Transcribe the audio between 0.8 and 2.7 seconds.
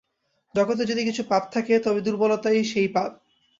যদি কিছু পাপ থাকে, তবে দুর্বলতাই